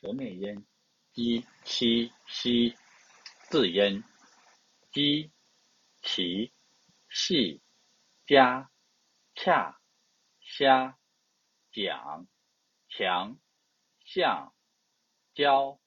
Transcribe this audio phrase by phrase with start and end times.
[0.00, 0.66] 舌面音，
[1.12, 2.74] 鸡、七、西，
[3.50, 4.02] 字音，
[4.90, 5.30] 鸡、
[6.00, 6.50] 齐、
[7.10, 7.60] 细、
[8.24, 8.70] 家、
[9.34, 9.78] 恰、
[10.40, 10.98] 虾、
[11.70, 12.26] 讲、
[12.88, 13.38] 强、
[14.06, 14.54] 项、
[15.34, 15.78] 交、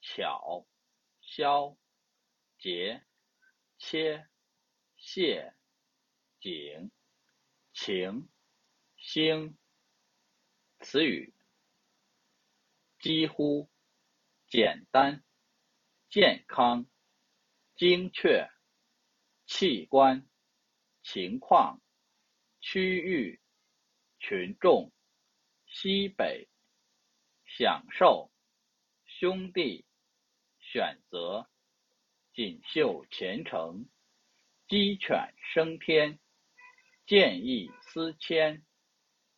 [0.00, 0.64] 巧、
[1.20, 1.76] 消、
[2.56, 3.04] 节、
[3.78, 4.28] 切、
[4.96, 5.52] 谢、
[6.38, 6.92] 景、
[7.72, 8.28] 情、
[8.96, 9.58] 兴。
[10.82, 11.34] 词语。
[13.00, 13.70] 几乎，
[14.46, 15.24] 简单，
[16.10, 16.86] 健康，
[17.74, 18.46] 精确，
[19.46, 20.28] 器官，
[21.02, 21.80] 情况，
[22.60, 23.40] 区域，
[24.18, 24.92] 群众，
[25.66, 26.46] 西北，
[27.46, 28.30] 享受，
[29.06, 29.86] 兄弟，
[30.58, 31.48] 选择，
[32.34, 33.88] 锦绣前程，
[34.68, 36.20] 鸡犬升天，
[37.06, 38.62] 见异思迁，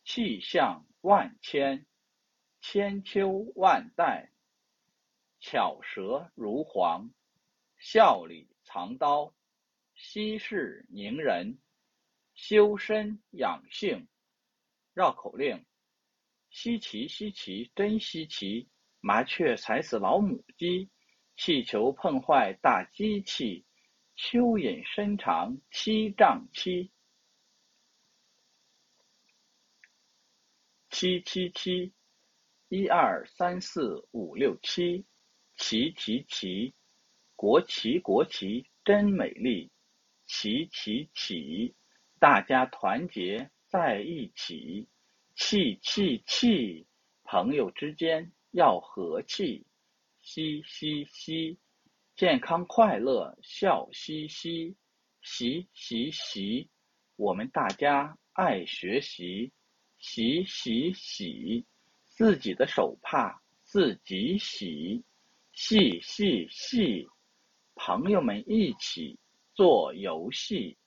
[0.03, 1.87] 气象万千。
[2.65, 4.31] 千秋万代，
[5.41, 7.11] 巧舌如簧，
[7.77, 9.35] 笑里藏刀，
[9.93, 11.59] 息事宁人，
[12.33, 14.07] 修身养性。
[14.93, 15.65] 绕口令：
[16.51, 18.69] 稀奇稀奇，真稀奇！
[19.01, 20.89] 麻雀踩死老母鸡，
[21.35, 23.65] 气球碰坏大机器，
[24.15, 26.89] 蚯蚓身长七丈七。
[30.89, 31.93] 七七七。
[32.75, 35.05] 一二三四五六七，
[35.57, 36.73] 齐齐齐，
[37.35, 39.69] 国旗国旗真美丽，
[40.25, 41.75] 齐齐齐，
[42.17, 44.87] 大家团结在一起，
[45.35, 46.87] 气气气，
[47.21, 49.67] 朋友之间要和气，
[50.23, 51.59] 嘻嘻嘻，
[52.15, 54.75] 健康快乐笑嘻嘻，
[55.21, 56.67] 习习习，
[57.17, 59.53] 我们大家爱学习，
[59.99, 61.67] 习习习。
[62.15, 65.03] 自己的手帕自己洗，
[65.51, 67.07] 细细细，
[67.73, 69.17] 朋友们一起
[69.55, 70.77] 做游戏。